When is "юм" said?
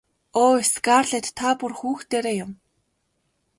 2.45-2.51